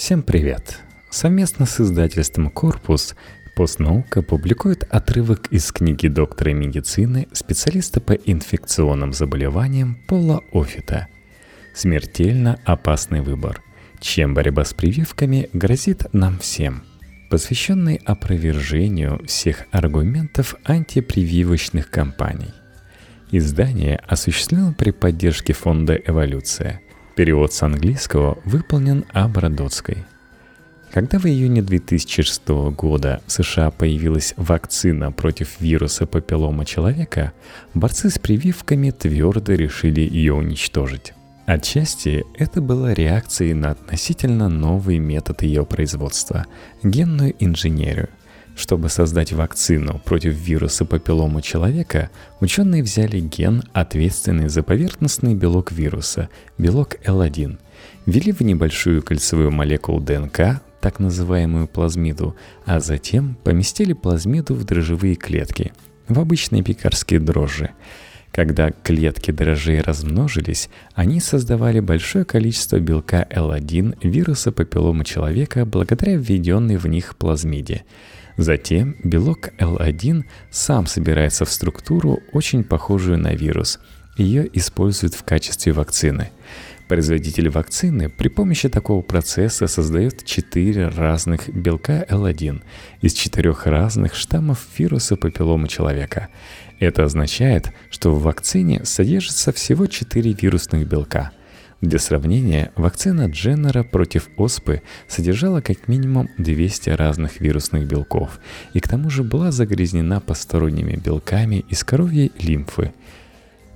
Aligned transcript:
Всем 0.00 0.22
привет! 0.22 0.78
Совместно 1.10 1.66
с 1.66 1.78
издательством 1.78 2.48
«Корпус» 2.48 3.14
Постнаука 3.54 4.22
публикует 4.22 4.82
отрывок 4.88 5.48
из 5.48 5.70
книги 5.70 6.08
доктора 6.08 6.52
медицины, 6.52 7.28
специалиста 7.34 8.00
по 8.00 8.14
инфекционным 8.14 9.12
заболеваниям 9.12 9.96
Пола 10.08 10.42
Офита 10.54 11.08
«Смертельно 11.74 12.58
опасный 12.64 13.20
выбор. 13.20 13.62
Чем 14.00 14.32
борьба 14.32 14.64
с 14.64 14.72
прививками 14.72 15.50
грозит 15.52 16.06
нам 16.14 16.38
всем», 16.38 16.82
посвященный 17.28 18.00
опровержению 18.02 19.22
всех 19.26 19.66
аргументов 19.70 20.54
антипрививочных 20.64 21.90
кампаний. 21.90 22.54
Издание 23.32 23.98
осуществлено 24.08 24.72
при 24.72 24.92
поддержке 24.92 25.52
фонда 25.52 25.94
«Эволюция». 25.94 26.80
Перевод 27.16 27.52
с 27.52 27.62
английского 27.62 28.38
выполнен 28.44 29.04
Абрадоцкой. 29.12 30.04
Когда 30.92 31.18
в 31.18 31.26
июне 31.26 31.62
2006 31.62 32.48
года 32.48 33.20
в 33.26 33.32
США 33.32 33.70
появилась 33.70 34.34
вакцина 34.36 35.12
против 35.12 35.60
вируса 35.60 36.06
папиллома 36.06 36.64
человека, 36.64 37.32
борцы 37.74 38.10
с 38.10 38.18
прививками 38.18 38.90
твердо 38.90 39.52
решили 39.54 40.00
ее 40.00 40.34
уничтожить. 40.34 41.12
Отчасти 41.46 42.24
это 42.38 42.60
было 42.60 42.92
реакцией 42.92 43.54
на 43.54 43.72
относительно 43.72 44.48
новый 44.48 44.98
метод 44.98 45.42
ее 45.42 45.66
производства– 45.66 46.46
генную 46.82 47.34
инженерию. 47.40 48.08
Чтобы 48.60 48.90
создать 48.90 49.32
вакцину 49.32 50.02
против 50.04 50.34
вируса 50.34 50.84
папиллома 50.84 51.40
человека, 51.40 52.10
ученые 52.40 52.82
взяли 52.82 53.18
ген, 53.18 53.62
ответственный 53.72 54.50
за 54.50 54.62
поверхностный 54.62 55.34
белок 55.34 55.72
вируса, 55.72 56.28
белок 56.58 56.96
L1, 57.06 57.58
ввели 58.04 58.32
в 58.32 58.42
небольшую 58.42 59.02
кольцевую 59.02 59.50
молекулу 59.50 59.98
ДНК, 60.00 60.60
так 60.82 60.98
называемую 60.98 61.68
плазмиду, 61.68 62.36
а 62.66 62.80
затем 62.80 63.38
поместили 63.44 63.94
плазмиду 63.94 64.54
в 64.54 64.62
дрожжевые 64.64 65.14
клетки, 65.14 65.72
в 66.08 66.20
обычные 66.20 66.62
пекарские 66.62 67.18
дрожжи. 67.18 67.70
Когда 68.30 68.72
клетки 68.72 69.30
дрожжей 69.30 69.80
размножились, 69.80 70.68
они 70.94 71.20
создавали 71.20 71.80
большое 71.80 72.26
количество 72.26 72.78
белка 72.78 73.26
L1 73.30 74.06
вируса 74.06 74.52
папиллома 74.52 75.06
человека 75.06 75.64
благодаря 75.64 76.16
введенной 76.16 76.76
в 76.76 76.86
них 76.86 77.16
плазмиде. 77.16 77.84
Затем 78.36 78.96
белок 79.02 79.50
L1 79.58 80.24
сам 80.50 80.86
собирается 80.86 81.44
в 81.44 81.50
структуру, 81.50 82.20
очень 82.32 82.64
похожую 82.64 83.18
на 83.18 83.34
вирус. 83.34 83.78
Ее 84.16 84.48
используют 84.52 85.14
в 85.14 85.24
качестве 85.24 85.72
вакцины. 85.72 86.30
Производитель 86.88 87.48
вакцины 87.50 88.08
при 88.08 88.26
помощи 88.26 88.68
такого 88.68 89.00
процесса 89.02 89.68
создает 89.68 90.24
четыре 90.24 90.88
разных 90.88 91.48
белка 91.48 92.04
L1 92.08 92.62
из 93.00 93.12
четырех 93.12 93.66
разных 93.66 94.16
штаммов 94.16 94.66
вируса 94.76 95.16
папиллома 95.16 95.68
человека. 95.68 96.28
Это 96.80 97.04
означает, 97.04 97.72
что 97.90 98.10
в 98.10 98.22
вакцине 98.22 98.84
содержится 98.84 99.52
всего 99.52 99.86
четыре 99.86 100.32
вирусных 100.32 100.88
белка. 100.88 101.30
Для 101.80 101.98
сравнения, 101.98 102.72
вакцина 102.76 103.26
Дженнера 103.26 103.82
против 103.82 104.28
оспы 104.36 104.82
содержала 105.08 105.60
как 105.60 105.88
минимум 105.88 106.28
200 106.36 106.90
разных 106.90 107.40
вирусных 107.40 107.86
белков 107.86 108.38
и 108.74 108.80
к 108.80 108.88
тому 108.88 109.08
же 109.08 109.24
была 109.24 109.50
загрязнена 109.50 110.20
посторонними 110.20 110.96
белками 110.96 111.64
из 111.68 111.82
коровьей 111.84 112.32
лимфы– 112.38 112.92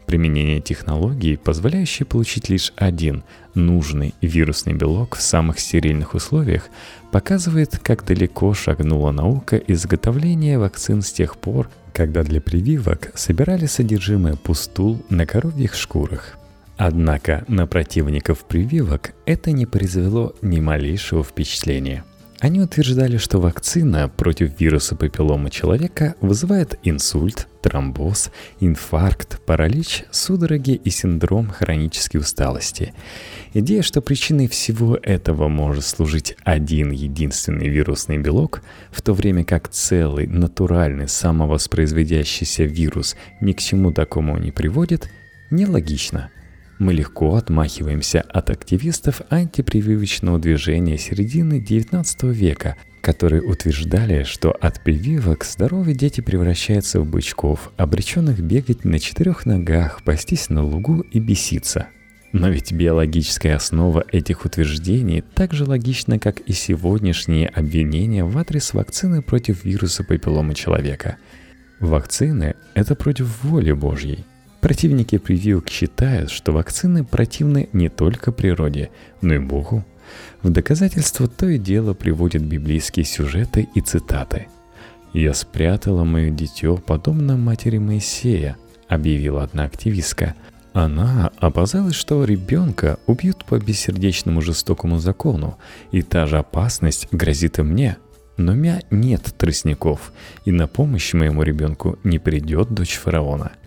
Применение 0.06 0.60
технологии, 0.60 1.36
позволяющей 1.36 2.04
получить 2.04 2.50
лишь 2.50 2.72
один 2.76 3.24
нужный 3.54 4.14
вирусный 4.20 4.74
белок 4.74 5.16
в 5.16 5.22
самых 5.22 5.58
стерильных 5.58 6.14
условиях, 6.14 6.68
показывает, 7.10 7.78
как 7.78 8.04
далеко 8.04 8.52
шагнула 8.52 9.12
наука 9.12 9.56
изготовления 9.56 10.58
вакцин 10.58 11.00
с 11.00 11.10
тех 11.10 11.38
пор, 11.38 11.70
когда 11.94 12.22
для 12.22 12.40
прививок 12.40 13.12
собирали 13.14 13.66
содержимое 13.66 14.36
пустул 14.36 15.02
на 15.08 15.24
коровьих 15.24 15.74
шкурах. 15.74 16.36
Однако 16.76 17.44
на 17.48 17.66
противников 17.66 18.44
прививок 18.44 19.12
это 19.26 19.52
не 19.52 19.66
произвело 19.66 20.34
ни 20.42 20.60
малейшего 20.60 21.22
впечатления– 21.22 22.04
они 22.44 22.60
утверждали, 22.60 23.16
что 23.16 23.40
вакцина 23.40 24.10
против 24.10 24.60
вируса 24.60 24.96
папиллома 24.96 25.48
человека 25.48 26.14
вызывает 26.20 26.78
инсульт, 26.82 27.48
тромбоз, 27.62 28.30
инфаркт, 28.60 29.40
паралич, 29.46 30.04
судороги 30.10 30.72
и 30.72 30.90
синдром 30.90 31.48
хронической 31.48 32.20
усталости. 32.20 32.92
Идея, 33.54 33.80
что 33.80 34.02
причиной 34.02 34.48
всего 34.48 34.98
этого 35.02 35.48
может 35.48 35.86
служить 35.86 36.36
один 36.44 36.90
единственный 36.90 37.68
вирусный 37.68 38.18
белок, 38.18 38.60
в 38.90 39.00
то 39.00 39.14
время 39.14 39.42
как 39.44 39.70
целый 39.70 40.26
натуральный 40.26 41.08
самовоспроизводящийся 41.08 42.64
вирус 42.64 43.16
ни 43.40 43.52
к 43.52 43.60
чему 43.60 43.90
такому 43.90 44.36
не 44.36 44.50
приводит, 44.50 45.08
нелогично– 45.50 46.28
мы 46.84 46.92
легко 46.92 47.36
отмахиваемся 47.36 48.20
от 48.20 48.50
активистов 48.50 49.22
антипрививочного 49.30 50.38
движения 50.38 50.98
середины 50.98 51.58
XIX 51.58 52.30
века, 52.30 52.76
которые 53.00 53.40
утверждали, 53.40 54.24
что 54.24 54.50
от 54.50 54.84
прививок 54.84 55.44
здоровые 55.44 55.94
дети 55.94 56.20
превращаются 56.20 57.00
в 57.00 57.06
бычков, 57.06 57.72
обреченных 57.78 58.38
бегать 58.40 58.84
на 58.84 58.98
четырех 58.98 59.46
ногах, 59.46 60.02
пастись 60.04 60.50
на 60.50 60.62
лугу 60.62 61.00
и 61.00 61.20
беситься. 61.20 61.86
Но 62.32 62.50
ведь 62.50 62.72
биологическая 62.72 63.56
основа 63.56 64.04
этих 64.12 64.44
утверждений 64.44 65.22
так 65.22 65.54
же 65.54 65.64
логична, 65.64 66.18
как 66.18 66.40
и 66.40 66.52
сегодняшние 66.52 67.48
обвинения 67.48 68.24
в 68.24 68.36
адрес 68.36 68.74
вакцины 68.74 69.22
против 69.22 69.64
вируса 69.64 70.04
папиллома 70.04 70.54
человека. 70.54 71.16
Вакцины– 71.80 72.56
это 72.74 72.94
против 72.94 73.42
воли 73.42 73.72
Божьей– 73.72 74.26
Противники 74.64 75.18
прививок 75.18 75.68
считают, 75.68 76.30
что 76.30 76.50
вакцины 76.52 77.04
противны 77.04 77.68
не 77.74 77.90
только 77.90 78.32
природе, 78.32 78.88
но 79.20 79.34
и 79.34 79.38
Богу. 79.38 79.84
В 80.40 80.48
доказательство 80.48 81.28
то 81.28 81.46
и 81.46 81.58
дело 81.58 81.92
приводят 81.92 82.40
библейские 82.40 83.04
сюжеты 83.04 83.68
и 83.74 83.82
цитаты. 83.82 84.46
«Я 85.12 85.34
спрятала 85.34 86.04
мое 86.04 86.30
дитё, 86.30 86.78
подобно 86.78 87.36
матери 87.36 87.76
Моисея»,— 87.76 88.56
объявила 88.88 89.42
одна 89.42 89.64
активистка. 89.64 90.34
Она 90.72 91.30
опасалась, 91.36 91.94
что 91.94 92.24
ребенка 92.24 92.98
убьют 93.06 93.44
по 93.44 93.58
бессердечному 93.58 94.40
жестокому 94.40 94.98
закону, 94.98 95.58
и 95.92 96.00
та 96.00 96.24
же 96.24 96.38
опасность 96.38 97.08
грозит 97.12 97.58
и 97.58 97.62
мне. 97.62 97.98
Но 98.38 98.52
у 98.52 98.54
меня 98.54 98.80
нет 98.90 99.24
тростников, 99.36 100.10
и 100.46 100.52
на 100.52 100.68
помощь 100.68 101.12
моему 101.12 101.42
ребенку 101.42 101.98
не 102.02 102.18
придет 102.18 102.72
дочь 102.72 102.94
фараона— 102.94 103.52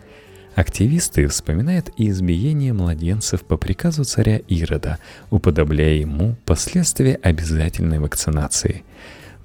Активисты 0.57 1.27
вспоминают 1.27 1.91
и 1.97 2.09
избиение 2.09 2.73
младенцев 2.73 3.43
по 3.43 3.57
приказу 3.57 4.05
царя 4.05 4.37
Ирода, 4.47 4.97
уподобляя 5.29 5.93
ему 5.93 6.35
последствия 6.45 7.19
обязательной 7.21 7.99
вакцинации. 7.99 8.83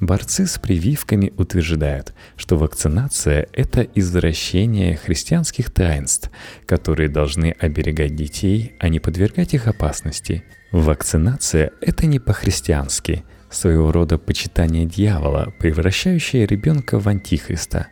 Борцы 0.00 0.47
с 0.47 0.59
прививками 0.59 1.31
утверждают, 1.37 2.15
что 2.37 2.56
вакцинация– 2.56 3.47
это 3.53 3.83
извращение 3.95 4.97
христианских 4.97 5.71
таинств, 5.71 6.31
которые 6.65 7.11
должны 7.11 7.55
оберегать 7.61 8.17
детей, 8.17 8.73
а 8.81 8.89
не 8.89 8.99
подвергать 8.99 9.53
их 9.53 9.69
опасности. 9.69 10.44
Вакцинация– 10.71 11.73
это 11.83 12.06
не 12.06 12.21
по-христиански, 12.21 13.23
своего 13.50 13.93
рода 13.93 14.17
почитание 14.17 14.87
дьявола, 14.87 15.53
превращающее 15.59 16.47
ребенка 16.47 16.99
в 16.99 17.06
антихриста 17.06 17.89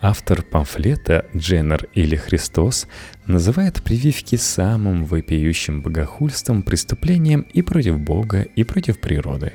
Автор 0.00 0.42
памфлета 0.42 1.24
Дженнер 1.34 1.88
или 1.94 2.16
Христос 2.16 2.86
называет 3.26 3.82
прививки 3.82 4.36
самым 4.36 5.06
вопиющим 5.06 5.80
богохульством, 5.80 6.62
преступлением 6.62 7.46
и 7.54 7.62
против 7.62 7.98
Бога, 7.98 8.42
и 8.42 8.62
против 8.62 9.00
природы. 9.00 9.54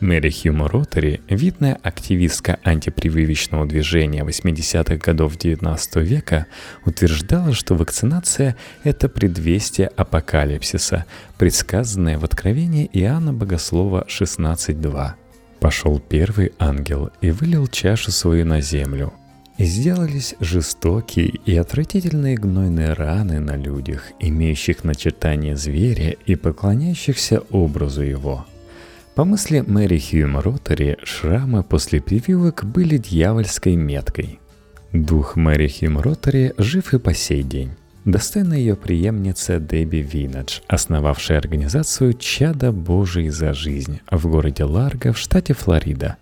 Мэри 0.00 0.30
Хьюма 0.30 0.68
Ротари, 0.68 1.22
видная 1.28 1.78
активистка 1.82 2.58
антипрививочного 2.64 3.66
движения 3.66 4.24
80-х 4.24 4.96
годов 4.96 5.36
XIX 5.36 6.02
века, 6.02 6.46
утверждала, 6.84 7.54
что 7.54 7.74
вакцинация– 7.74 8.56
это 8.84 9.08
предвестие 9.08 9.88
апокалипсиса, 9.88 11.06
предсказанное 11.38 12.18
в 12.18 12.24
Откровении 12.24 12.88
Иоанна 12.92 13.32
Богослова 13.32 14.04
16.2. 14.06 15.12
«Пошел 15.60 15.98
первый 15.98 16.52
ангел 16.58 17.10
и 17.22 17.30
вылил 17.30 17.66
чашу 17.66 18.12
свою 18.12 18.46
на 18.46 18.60
землю, 18.60 19.12
сделались 19.66 20.34
жестокие 20.40 21.28
и 21.28 21.56
отвратительные 21.56 22.36
гнойные 22.36 22.92
раны 22.92 23.40
на 23.40 23.56
людях, 23.56 24.12
имеющих 24.20 24.84
начертание 24.84 25.56
зверя 25.56 26.16
и 26.26 26.36
поклоняющихся 26.36 27.42
образу 27.50 28.02
его. 28.02 28.46
По 29.14 29.24
мысли 29.24 29.64
Мэри 29.66 29.98
Хьюм 29.98 30.38
Ротари, 30.38 30.96
шрамы 31.02 31.64
после 31.64 32.00
прививок 32.00 32.64
были 32.64 32.98
дьявольской 32.98 33.74
меткой. 33.74 34.38
Дух 34.92 35.34
Мэри 35.34 35.68
Хьюм 35.68 35.98
Ротари 35.98 36.54
жив 36.56 36.94
и 36.94 36.98
по 36.98 37.12
сей 37.12 37.42
день. 37.42 37.72
достойна 38.04 38.54
ее 38.54 38.74
преемница 38.74 39.58
Дебби 39.58 39.98
Винадж, 39.98 40.60
основавшая 40.66 41.38
организацию 41.38 42.14
«Чада 42.14 42.72
Божий 42.72 43.28
за 43.28 43.52
жизнь» 43.52 44.00
в 44.10 44.28
городе 44.28 44.64
Ларго 44.64 45.12
в 45.12 45.18
штате 45.18 45.52
Флорида. 45.52 46.16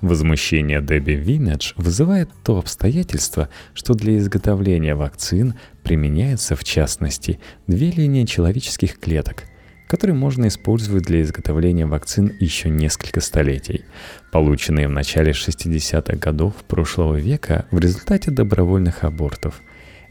Возмущение 0.00 0.80
Дебби 0.80 1.12
Винадж 1.12 1.74
вызывает 1.76 2.30
то 2.42 2.58
обстоятельство, 2.58 3.50
что 3.74 3.92
для 3.92 4.16
изготовления 4.16 4.94
вакцин 4.94 5.54
применяется 5.82 6.56
в 6.56 6.64
частности 6.64 7.38
две 7.66 7.90
линии 7.90 8.24
человеческих 8.24 8.98
клеток, 8.98 9.44
которые 9.88 10.16
можно 10.16 10.48
использовать 10.48 11.04
для 11.04 11.20
изготовления 11.20 11.84
вакцин 11.84 12.34
еще 12.40 12.70
несколько 12.70 13.20
столетий, 13.20 13.84
полученные 14.32 14.88
в 14.88 14.92
начале 14.92 15.32
60-х 15.32 16.16
годов 16.16 16.54
прошлого 16.66 17.16
века 17.16 17.66
в 17.70 17.78
результате 17.78 18.30
добровольных 18.30 19.04
абортов. 19.04 19.60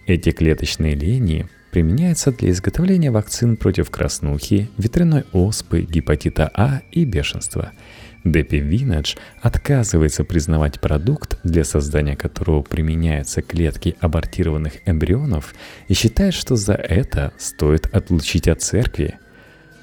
Эти 0.06 0.30
клеточные 0.32 0.94
линии 0.94 1.48
применяются 1.72 2.32
для 2.32 2.52
изготовления 2.52 3.10
вакцин 3.10 3.58
против 3.58 3.90
краснухи, 3.90 4.70
ветряной 4.78 5.24
оспы, 5.34 5.82
гепатита 5.82 6.50
А 6.54 6.82
и 6.92 7.06
бешенства– 7.06 7.72
Депи 8.26 8.60
Винадж 8.60 9.16
отказывается 9.42 10.26
признавать 10.26 10.82
продукт, 10.82 11.40
для 11.44 11.64
создания 11.64 12.18
которого 12.18 12.62
применяются 12.62 13.42
клетки 13.42 13.96
абортированных 14.02 14.74
эмбрионов, 14.86 15.56
и 15.88 15.94
считает, 15.94 16.34
что 16.34 16.56
за 16.56 16.74
это 16.74 17.32
стоит 17.38 17.86
отлучить 17.94 18.48
от 18.48 18.62
церкви. 18.62 19.18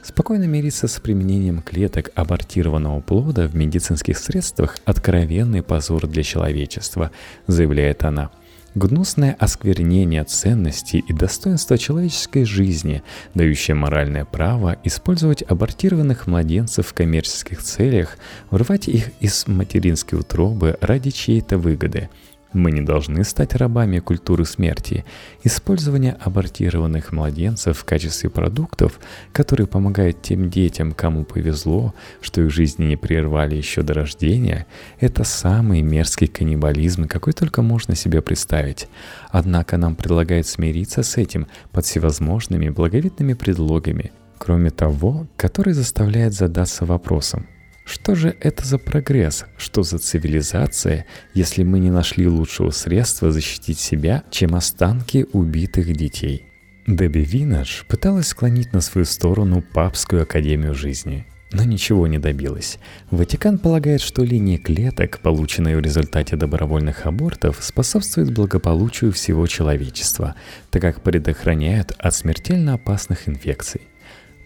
Спокойно 0.02 0.44
мириться 0.44 0.86
с 0.86 1.00
применением 1.00 1.62
клеток 1.62 2.10
абортированного 2.14 3.00
плода 3.00 3.48
в 3.48 3.56
медицинских 3.56 4.18
средствах– 4.18 4.76
откровенный 4.84 5.62
позор 5.62 6.06
для 6.06 6.22
человечества, 6.22 7.10
заявляет 7.46 8.04
она– 8.04 8.30
гнусное 8.76 9.34
осквернение 9.38 10.22
ценностей 10.22 11.02
и 11.08 11.12
достоинства 11.12 11.78
человеческой 11.78 12.44
жизни, 12.44 13.02
дающее 13.34 13.74
моральное 13.74 14.26
право 14.26 14.76
использовать 14.84 15.42
абортированных 15.42 16.26
младенцев 16.26 16.86
в 16.86 16.92
коммерческих 16.92 17.62
целях, 17.62 18.18
вырвать 18.50 18.86
их 18.86 19.10
из 19.20 19.48
материнской 19.48 20.18
утробы 20.20 20.76
ради 20.80 21.10
чьей-то 21.10 21.58
выгоды– 21.58 22.10
мы 22.56 22.72
не 22.72 22.80
должны 22.80 23.22
стать 23.24 23.54
рабами 23.54 23.98
культуры 23.98 24.44
смерти. 24.44 25.04
Использование 25.44 26.16
абортированных 26.20 27.12
младенцев 27.12 27.78
в 27.78 27.84
качестве 27.84 28.30
продуктов, 28.30 28.98
которые 29.32 29.66
помогают 29.66 30.22
тем 30.22 30.50
детям, 30.50 30.92
кому 30.92 31.24
повезло, 31.24 31.94
что 32.20 32.40
их 32.40 32.50
жизни 32.50 32.84
не 32.84 32.96
прервали 32.96 33.54
еще 33.54 33.82
до 33.82 33.94
рождения, 33.94 34.66
это 34.98 35.24
самый 35.24 35.82
мерзкий 35.82 36.26
каннибализм, 36.26 37.06
какой 37.06 37.32
только 37.32 37.62
можно 37.62 37.94
себе 37.94 38.22
представить. 38.22 38.88
Однако 39.30 39.76
нам 39.76 39.94
предлагают 39.94 40.46
смириться 40.46 41.02
с 41.02 41.16
этим 41.16 41.46
под 41.72 41.84
всевозможными 41.84 42.70
благовидными 42.70 43.34
предлогами, 43.34 44.12
кроме 44.38 44.70
того, 44.70 45.26
который 45.36 45.74
заставляет 45.74 46.32
задаться 46.32 46.84
вопросом– 46.84 47.46
что 47.86 48.16
же 48.16 48.36
это 48.40 48.66
за 48.66 48.78
прогресс? 48.78 49.44
Что 49.56 49.84
за 49.84 49.98
цивилизация, 49.98 51.06
если 51.34 51.62
мы 51.62 51.78
не 51.78 51.90
нашли 51.90 52.26
лучшего 52.26 52.70
средства 52.70 53.30
защитить 53.30 53.78
себя, 53.78 54.24
чем 54.32 54.56
останки 54.56 55.24
убитых 55.32 55.92
детей? 55.92 56.46
Дебби 56.88 57.20
Винаш 57.20 57.84
пыталась 57.88 58.26
склонить 58.26 58.72
на 58.72 58.80
свою 58.80 59.04
сторону 59.04 59.62
Папскую 59.62 60.22
Академию 60.22 60.74
Жизни, 60.74 61.26
но 61.52 61.62
ничего 61.62 62.08
не 62.08 62.18
добилась. 62.18 62.80
Ватикан 63.12 63.58
полагает, 63.58 64.00
что 64.00 64.24
линии 64.24 64.56
клеток, 64.56 65.20
полученные 65.20 65.76
в 65.76 65.80
результате 65.80 66.34
добровольных 66.34 67.06
абортов, 67.06 67.58
способствуют 67.60 68.32
благополучию 68.32 69.12
всего 69.12 69.46
человечества, 69.46 70.34
так 70.70 70.82
как 70.82 71.02
предохраняют 71.02 71.92
от 71.98 72.12
смертельно 72.12 72.74
опасных 72.74 73.28
инфекций. 73.28 73.82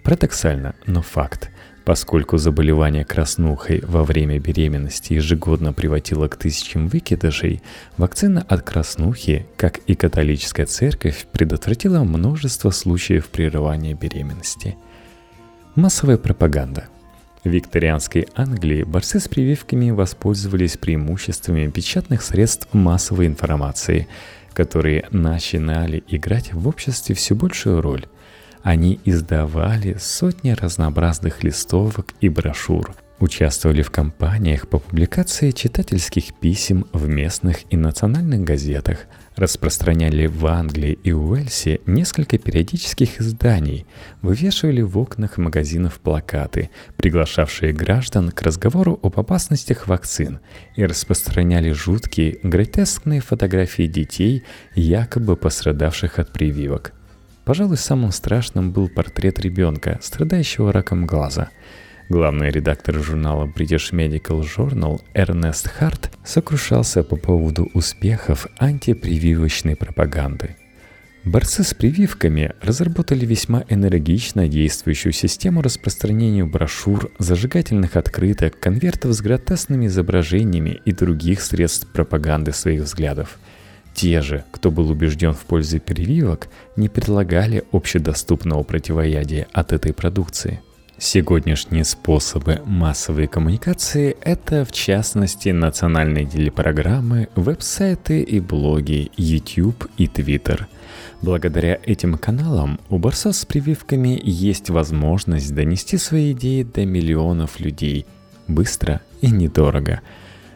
Парадоксально, 0.02 0.74
но 0.86 1.00
факт. 1.00 1.50
Поскольку 1.90 2.38
заболевание 2.38 3.04
краснухой 3.04 3.82
во 3.84 4.04
время 4.04 4.38
беременности 4.38 5.14
ежегодно 5.14 5.72
приводило 5.72 6.28
к 6.28 6.36
тысячам 6.36 6.86
выкидышей, 6.86 7.62
вакцина 7.96 8.46
от 8.48 8.62
краснухи, 8.62 9.48
как 9.56 9.78
и 9.88 9.96
католическая 9.96 10.66
церковь, 10.66 11.26
предотвратила 11.32 12.04
множество 12.04 12.70
случаев 12.70 13.28
прерывания 13.28 13.94
беременности. 13.94 14.76
Массовая 15.74 16.16
пропаганда– 16.16 16.84
в 17.42 17.48
викторианской 17.48 18.28
Англии 18.36 18.84
борцы 18.84 19.18
с 19.18 19.26
прививками 19.26 19.90
воспользовались 19.90 20.76
преимуществами 20.76 21.68
печатных 21.68 22.22
средств 22.22 22.68
массовой 22.72 23.26
информации, 23.26 24.06
которые 24.52 25.08
начинали 25.10 26.04
играть 26.06 26.52
в 26.52 26.68
обществе 26.68 27.16
все 27.16 27.34
большую 27.34 27.80
роль– 27.80 28.06
они 28.62 29.00
издавали 29.04 29.96
сотни 29.98 30.50
разнообразных 30.50 31.42
листовок 31.42 32.14
и 32.20 32.28
брошюр, 32.28 32.94
участвовали 33.18 33.82
в 33.82 33.90
кампаниях 33.90 34.68
по 34.68 34.78
публикации 34.78 35.50
читательских 35.50 36.34
писем 36.34 36.86
в 36.92 37.08
местных 37.08 37.60
и 37.70 37.76
национальных 37.76 38.40
газетах, 38.42 39.06
распространяли 39.36 40.26
в 40.26 40.46
Англии 40.46 40.98
и 41.02 41.12
Уэльсе 41.12 41.80
несколько 41.86 42.36
периодических 42.38 43.20
изданий, 43.20 43.86
вывешивали 44.20 44.82
в 44.82 44.98
окнах 44.98 45.38
магазинов 45.38 46.00
плакаты, 46.00 46.70
приглашавшие 46.96 47.72
граждан 47.72 48.30
к 48.30 48.42
разговору 48.42 48.98
об 49.02 49.18
опасностях 49.18 49.86
вакцин, 49.86 50.40
и 50.76 50.84
распространяли 50.84 51.72
жуткие, 51.72 52.38
гротескные 52.42 53.20
фотографии 53.20 53.86
детей, 53.86 54.42
якобы 54.74 55.36
пострадавших 55.36 56.18
от 56.18 56.32
прививок– 56.32 56.92
Пожалуй, 57.50 57.78
самым 57.78 58.12
страшным 58.12 58.70
был 58.70 58.88
портрет 58.88 59.40
ребенка, 59.40 59.98
страдающего 60.02 60.72
раком 60.72 61.04
глаза. 61.04 61.50
Главный 62.08 62.48
редактор 62.48 63.02
журнала 63.02 63.44
British 63.52 63.90
Medical 63.90 64.42
Journal 64.42 65.00
Эрнест 65.14 65.66
Харт 65.66 66.16
сокрушался 66.24 67.02
по 67.02 67.16
поводу 67.16 67.68
успехов 67.74 68.46
антипрививочной 68.60 69.74
пропаганды. 69.74 70.54
Борцы 71.24 71.64
с 71.64 71.74
прививками 71.74 72.52
разработали 72.62 73.26
весьма 73.26 73.64
энергично 73.68 74.46
действующую 74.46 75.12
систему 75.12 75.60
распространения 75.60 76.44
брошюр, 76.44 77.10
зажигательных 77.18 77.96
открыток, 77.96 78.60
конвертов 78.60 79.12
с 79.12 79.20
гротесными 79.20 79.86
изображениями 79.86 80.80
и 80.84 80.92
других 80.92 81.42
средств 81.42 81.88
пропаганды 81.88 82.52
своих 82.52 82.82
взглядов– 82.82 83.40
те 84.00 84.22
же, 84.22 84.44
кто 84.50 84.70
был 84.70 84.90
убежден 84.90 85.34
в 85.34 85.40
пользе 85.40 85.78
прививок, 85.78 86.48
не 86.74 86.88
предлагали 86.88 87.64
общедоступного 87.70 88.62
противоядия 88.62 89.46
от 89.52 89.74
этой 89.74 89.92
продукции. 89.92 90.62
Сегодняшние 90.96 91.84
способы 91.84 92.62
массовой 92.64 93.26
коммуникации– 93.26 94.16
это, 94.22 94.64
в 94.64 94.72
частности, 94.72 95.50
национальные 95.50 96.24
телепрограммы, 96.24 97.28
веб-сайты 97.34 98.22
и 98.22 98.40
блоги, 98.40 99.10
YouTube 99.18 99.86
и 99.98 100.06
Twitter. 100.06 100.64
Благодаря 101.20 101.78
этим 101.84 102.14
каналам 102.14 102.80
у 102.88 102.96
борцов 102.96 103.36
с 103.36 103.44
прививками 103.44 104.18
есть 104.24 104.70
возможность 104.70 105.54
донести 105.54 105.98
свои 105.98 106.32
идеи 106.32 106.62
до 106.62 106.86
миллионов 106.86 107.60
людей 107.60 108.06
быстро 108.48 109.02
и 109.20 109.30
недорого. 109.30 110.00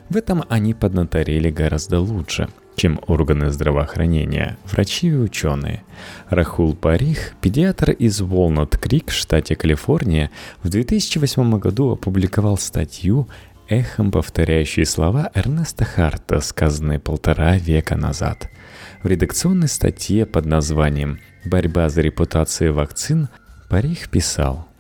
В 0.09 0.17
этом 0.17 0.45
они 0.49 0.73
поднаторели 0.73 1.51
гораздо 1.51 2.01
лучше– 2.01 2.49
чем 2.77 3.01
органы 3.07 3.51
здравоохранения, 3.51 4.59
врачи 4.65 5.09
и 5.09 5.15
ученые. 5.15 5.85
Рахул 6.29 6.75
Парих, 6.75 7.35
педиатр 7.41 7.91
из 7.93 8.21
Волнат 8.21 8.77
Крик, 8.77 9.11
штате 9.11 9.57
Калифорния, 9.57 10.31
в 10.63 10.69
2008 10.69 11.59
году 11.59 11.93
опубликовал 11.93 12.59
статью, 12.59 13.29
эхом 13.69 14.11
повторяющие 14.11 14.87
слова 14.87 15.31
Эрнеста 15.35 15.85
Харта, 15.85 16.41
сказанные 16.41 16.99
полтора 16.99 17.57
века 17.57 17.97
назад. 17.97 18.51
В 19.03 19.07
редакционной 19.07 19.69
статье 19.69 20.27
под 20.27 20.47
названием 20.47 21.21
«Борьба 21.45 21.89
за 21.89 22.03
репутацию 22.03 22.75
вакцин» 22.75 23.29
Парих 23.69 24.09
писал– 24.11 24.69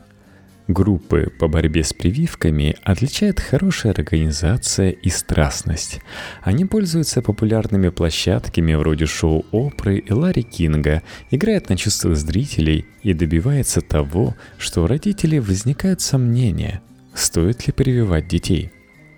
Группы 0.67 1.31
по 1.39 1.47
борьбе 1.47 1.85
с 1.85 1.93
прививками 1.93 2.77
отличает 2.85 3.39
хорошая 3.39 3.93
организация 3.93 4.91
и 4.91 5.11
страстность. 5.11 6.01
Они 6.43 6.65
пользуются 6.65 7.21
популярными 7.21 7.91
площадками 7.91 8.73
вроде 8.73 9.05
шоу 9.05 9.45
Опры 9.53 9.99
и 9.99 10.11
Ларри 10.11 10.43
Кинга, 10.43 11.03
играют 11.31 11.69
на 11.69 11.77
чувства 11.77 12.15
зрителей 12.15 12.87
и 13.03 13.13
добиваются 13.13 13.83
того, 13.83 14.35
что 14.57 14.85
у 14.85 14.87
родителей 14.87 15.39
возникают 15.39 16.01
сомнения, 16.01 16.81
стоит 17.13 17.67
ли 17.67 17.73
прививать 17.75 18.27
детей. 18.27 18.73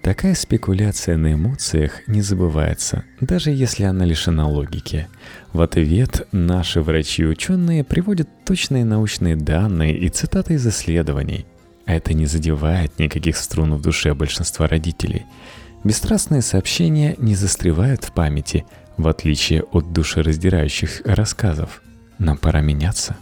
Такая 0.06 0.36
спекуляция 0.36 1.16
на 1.16 1.32
эмоциях 1.32 2.06
не 2.06 2.22
забывается, 2.22 3.02
даже 3.20 3.50
если 3.50 3.82
она 3.82 4.04
лишена 4.04 4.46
логики. 4.46 5.08
В 5.52 5.60
ответ 5.60 6.28
наши 6.30 6.80
врачи 6.80 7.24
и 7.24 7.26
ученые 7.26 7.82
приводят 7.82 8.28
точные 8.44 8.84
научные 8.84 9.34
данные 9.34 9.98
и 9.98 10.08
цитаты 10.08 10.54
из 10.54 10.64
исследований. 10.64 11.44
Это 11.86 12.14
не 12.14 12.26
задевает 12.26 13.00
никаких 13.00 13.36
струн 13.36 13.74
в 13.74 13.82
душе 13.82 14.14
большинства 14.14 14.68
родителей. 14.68 15.24
Бесстрастные 15.82 16.40
сообщения 16.40 17.16
не 17.18 17.34
застревают 17.34 18.04
в 18.04 18.12
памяти, 18.12 18.64
в 18.96 19.08
отличие 19.08 19.64
от 19.64 19.92
душераздирающих 19.92 21.00
рассказов. 21.04 21.82
Нам 22.20 22.38
пора 22.38 22.60
меняться. 22.60 23.16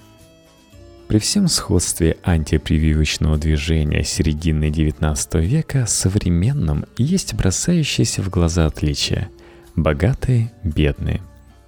При 1.09 1.19
всем 1.19 1.49
сходстве 1.49 2.17
антипрививочного 2.23 3.37
движения 3.37 4.03
середины 4.05 4.71
XIX 4.71 5.45
века 5.45 5.87
с 5.87 5.95
современным 5.95 6.87
есть 6.97 7.35
бросающиеся 7.35 8.23
в 8.23 8.31
глаза 8.31 8.67
отличия. 8.67 9.29
Богатые, 9.77 10.53
бедные. 10.63 11.21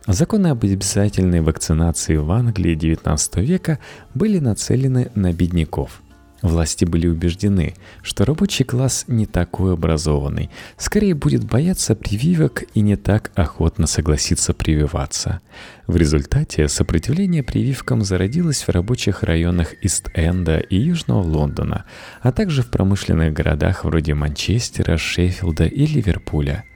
Законы 0.07 0.49
об 0.49 0.65
обязательной 0.65 1.41
вакцинации 1.41 2.17
в 2.17 2.31
Англии 2.31 2.77
XIX 2.77 3.45
века 3.45 3.79
были 4.15 4.39
нацелены 4.39 5.11
на 5.15 5.33
бедняков– 5.33 6.01
Власти 6.43 6.85
были 6.85 7.07
убеждены, 7.07 7.75
что 8.03 8.25
рабочий 8.25 8.65
класс 8.65 9.05
не 9.09 9.27
такой 9.27 9.73
образованный, 9.73 10.51
скорее 10.77 11.15
будет 11.15 11.45
бояться 11.45 11.95
прививок 11.95 12.65
и 12.75 12.81
не 12.81 12.97
так 12.97 13.33
охотно 13.35 13.87
согласится 13.87 14.53
прививаться. 14.53 15.41
В 15.87 15.97
результате 15.97 16.69
сопротивление 16.69 17.43
прививкам 17.43 18.03
зародилось 18.03 18.63
в 18.63 18.69
рабочих 18.69 19.23
районах 19.23 19.73
Ист-Энда 19.83 20.59
и 20.59 20.77
Южного 20.77 21.23
Лондона, 21.23 21.85
а 22.21 22.33
также 22.33 22.63
в 22.63 22.71
промышленных 22.71 23.33
городах 23.33 23.85
вроде 23.85 24.15
Манчестера, 24.15 24.99
Шеффилда 24.99 25.65
и 25.65 25.87
Ливерпуля– 25.87 26.65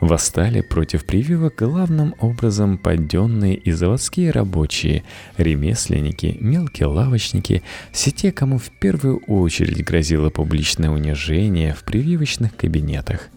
Восстали 0.00 0.62
против 0.62 1.04
прививок 1.04 1.56
главным 1.56 2.14
образом 2.20 2.78
подденные 2.78 3.54
и 3.54 3.70
заводские 3.70 4.30
рабочие, 4.30 5.04
ремесленники, 5.36 6.38
мелкие 6.40 6.86
лавочники, 6.86 7.62
все 7.92 8.10
те, 8.10 8.32
кому 8.32 8.56
в 8.56 8.70
первую 8.70 9.18
очередь 9.26 9.84
грозило 9.84 10.30
публичное 10.30 10.88
унижение 10.88 11.74
в 11.74 11.84
прививочных 11.84 12.56
кабинетах. 12.56 13.28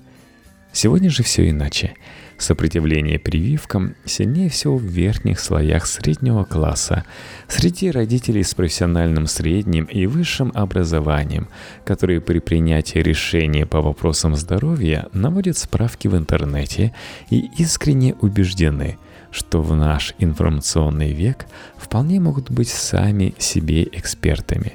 Сегодня 0.71 1.09
же 1.09 1.21
все 1.21 1.49
иначе– 1.49 1.93
Сопротивление 2.37 3.19
прививкам 3.19 3.95
сильнее 4.05 4.49
всего 4.49 4.77
в 4.77 4.83
верхних 4.83 5.39
слоях 5.39 5.85
среднего 5.85 6.43
класса, 6.43 7.05
среди 7.47 7.91
родителей 7.91 8.43
с 8.43 8.53
профессиональным 8.53 9.27
средним 9.27 9.85
и 9.85 10.07
высшим 10.07 10.51
образованием, 10.55 11.47
которые 11.85 12.21
при 12.21 12.39
принятии 12.39 12.99
решения 12.99 13.65
по 13.65 13.81
вопросам 13.81 14.35
здоровья 14.35 15.07
наводят 15.13 15.57
справки 15.57 16.07
в 16.07 16.17
интернете 16.17 16.93
и 17.29 17.49
искренне 17.57 18.15
убеждены, 18.15 18.97
что 19.31 19.61
в 19.61 19.75
наш 19.75 20.13
информационный 20.19 21.13
век 21.13 21.45
вполне 21.77 22.19
могут 22.19 22.51
быть 22.51 22.69
сами 22.69 23.35
себе 23.37 23.83
экспертами. 23.83 24.73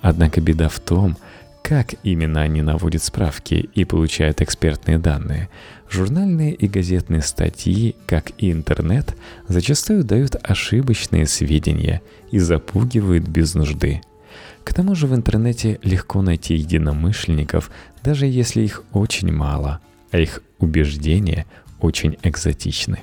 Однако 0.00 0.40
беда 0.40 0.68
в 0.68 0.78
том, 0.78 1.16
как 1.68 1.94
именно 2.02 2.40
они 2.40 2.62
наводят 2.62 3.02
справки 3.02 3.68
и 3.74 3.84
получают 3.84 4.40
экспертные 4.40 4.98
данные– 4.98 5.48
Журнальные 5.90 6.52
и 6.52 6.68
газетные 6.68 7.22
статьи, 7.22 7.96
как 8.06 8.32
и 8.36 8.52
интернет, 8.52 9.16
зачастую 9.48 10.04
дают 10.04 10.36
ошибочные 10.42 11.26
сведения 11.26 12.02
и 12.30 12.38
запугивают 12.38 13.26
без 13.26 13.54
нужды. 13.54 14.02
К 14.64 14.74
тому 14.74 14.94
же 14.94 15.06
в 15.06 15.14
интернете 15.14 15.80
легко 15.82 16.20
найти 16.20 16.56
единомышленников, 16.56 17.70
даже 18.02 18.26
если 18.26 18.62
их 18.62 18.84
очень 18.92 19.32
мало, 19.32 19.80
а 20.10 20.18
их 20.18 20.42
убеждения 20.58 21.46
очень 21.80 22.18
экзотичны. 22.22 23.00